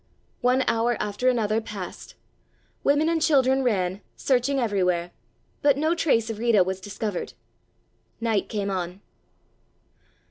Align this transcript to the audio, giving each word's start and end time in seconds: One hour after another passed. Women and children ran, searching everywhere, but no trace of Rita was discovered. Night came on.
One 0.41 0.63
hour 0.65 0.97
after 0.99 1.29
another 1.29 1.61
passed. 1.61 2.15
Women 2.83 3.07
and 3.07 3.21
children 3.21 3.61
ran, 3.61 4.01
searching 4.15 4.59
everywhere, 4.59 5.11
but 5.61 5.77
no 5.77 5.93
trace 5.93 6.31
of 6.31 6.39
Rita 6.39 6.63
was 6.63 6.81
discovered. 6.81 7.33
Night 8.19 8.49
came 8.49 8.71
on. 8.71 9.01